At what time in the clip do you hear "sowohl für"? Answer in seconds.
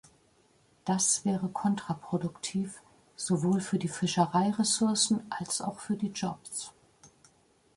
3.15-3.77